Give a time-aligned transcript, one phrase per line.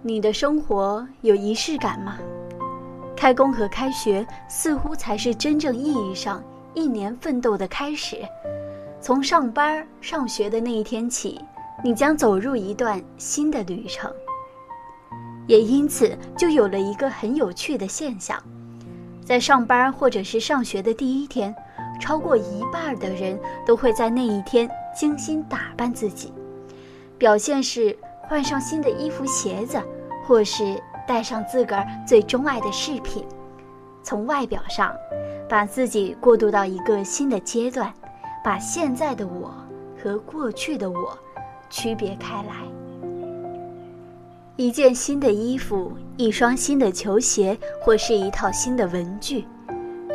[0.00, 2.18] 你的生活有仪式感吗？
[3.16, 6.40] 开工和开学似乎才是真正意义上
[6.72, 8.18] 一年奋斗的开始。
[9.00, 11.40] 从上班上学的那一天起，
[11.82, 14.08] 你将走入一段新的旅程。
[15.48, 18.40] 也因此，就有了一个很有趣的现象：
[19.24, 21.52] 在上班或者是上学的第一天，
[22.00, 23.36] 超过一半的人
[23.66, 26.32] 都会在那一天精心打扮自己，
[27.18, 27.98] 表现是。
[28.28, 29.82] 换上新的衣服、鞋子，
[30.26, 33.24] 或是带上自个儿最钟爱的饰品，
[34.02, 34.94] 从外表上
[35.48, 37.90] 把自己过渡到一个新的阶段，
[38.44, 39.54] 把现在的我
[40.00, 41.18] 和过去的我
[41.70, 42.54] 区别开来。
[44.56, 49.46] 一件新的衣服，一双新的球鞋，或是一套新的文具，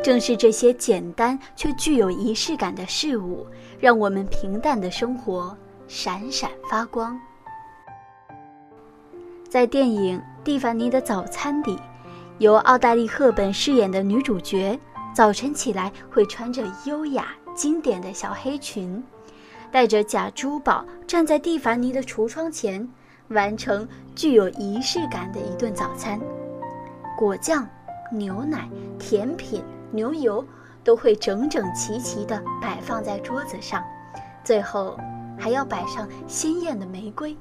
[0.04, 3.48] 正是这些简单却具有仪式感的事物，
[3.80, 7.20] 让我们平淡的生活闪闪发光。
[9.54, 11.78] 在电影《蒂凡尼的早餐》里，
[12.40, 14.80] 由奥黛丽·赫本饰演的女主角，
[15.14, 19.04] 早晨起来会穿着优雅经典的小黑裙，
[19.72, 22.90] 带着假珠宝站在蒂凡尼的橱窗前，
[23.28, 26.20] 完成具有仪式感的一顿早餐。
[27.16, 27.64] 果酱、
[28.12, 28.68] 牛奶、
[28.98, 30.44] 甜品、牛油
[30.84, 33.84] 都会整整齐齐地摆放在桌子上，
[34.44, 34.98] 最后
[35.38, 37.38] 还要摆上鲜艳的玫瑰。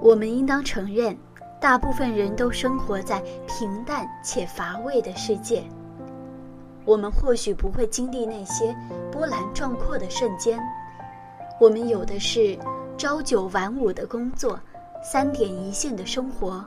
[0.00, 1.16] 我们应当承认，
[1.60, 5.62] 大部分人都生活在平淡且乏味的世界。
[6.84, 8.74] 我们或许不会经历那些
[9.12, 10.58] 波澜壮阔的瞬间，
[11.60, 12.58] 我们有的是
[12.96, 14.58] 朝九晚五的工作，
[15.02, 16.64] 三点一线的生活，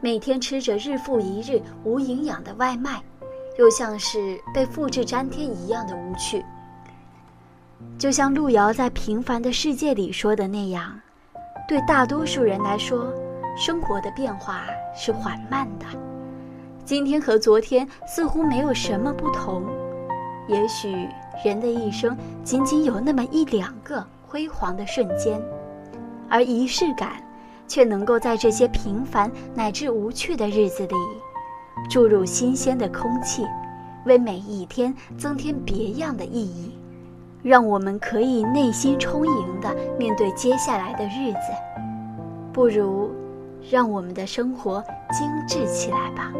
[0.00, 3.02] 每天吃着日复一日无营养的外卖，
[3.58, 6.42] 又像是被复制粘贴一样的无趣。
[7.98, 10.98] 就像路遥在《平凡的世界》里说的那样。
[11.72, 13.10] 对大多数人来说，
[13.56, 15.86] 生活的变化是缓慢的。
[16.84, 19.64] 今天和昨天似乎没有什么不同。
[20.46, 21.08] 也许
[21.42, 25.40] 人的一生仅仅有那么一两个辉煌的瞬间，
[26.28, 27.24] 而仪式感
[27.66, 30.94] 却能够在这些平凡乃至无趣的日子里，
[31.88, 33.46] 注入新鲜的空气，
[34.04, 36.76] 为每一天增添别样的意义。
[37.42, 41.38] 让我们可以内心充盈地面对接下来的日子，
[42.52, 43.10] 不如
[43.70, 46.32] 让我们的生活精致起来吧。